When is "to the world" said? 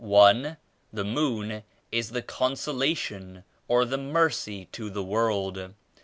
4.71-5.75